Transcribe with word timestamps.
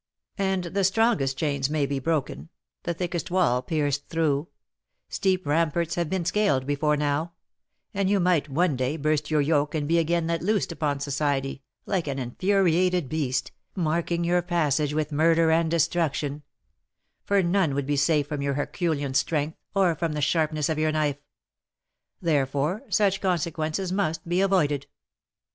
And 0.39 0.63
the 0.63 0.83
strongest 0.83 1.37
chains 1.37 1.69
may 1.69 1.85
be 1.85 1.99
broken, 1.99 2.49
the 2.85 2.93
thickest 2.95 3.29
wall 3.29 3.61
pierced 3.61 4.09
through, 4.09 4.47
steep 5.09 5.45
ramparts 5.45 5.93
have 5.93 6.09
been 6.09 6.25
scaled 6.25 6.65
before 6.65 6.97
now, 6.97 7.33
and 7.93 8.09
you 8.09 8.19
might 8.19 8.49
one 8.49 8.75
day 8.75 8.97
burst 8.97 9.29
your 9.29 9.41
yoke 9.41 9.75
and 9.75 9.87
be 9.87 9.99
again 9.99 10.25
let 10.25 10.41
loose 10.41 10.71
upon 10.71 11.01
society, 11.01 11.61
like 11.85 12.07
an 12.07 12.17
infuriated 12.17 13.09
beast, 13.09 13.51
marking 13.75 14.23
your 14.23 14.41
passage 14.41 14.91
with 14.95 15.11
murder 15.11 15.51
and 15.51 15.69
destruction; 15.69 16.41
for 17.23 17.43
none 17.43 17.75
would 17.75 17.85
be 17.85 17.95
safe 17.95 18.25
from 18.27 18.41
your 18.41 18.55
Herculean 18.55 19.13
strength, 19.13 19.55
or 19.75 19.93
from 19.93 20.13
the 20.13 20.19
sharpness 20.21 20.67
of 20.67 20.79
your 20.79 20.91
knife; 20.91 21.19
therefore 22.19 22.81
such 22.89 23.21
consequences 23.21 23.91
must 23.91 24.27
be 24.27 24.41
avoided. 24.41 24.87